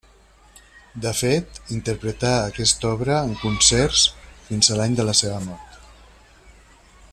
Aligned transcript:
De 1.03 1.11
fet, 1.17 1.59
interpretà 1.75 2.31
aquesta 2.47 2.89
obra 2.93 3.19
en 3.27 3.37
concerts 3.43 4.07
fins 4.49 4.71
a 4.77 4.81
l'any 4.81 4.99
de 5.01 5.07
la 5.11 5.17
seva 5.23 5.39
mort. 5.49 5.81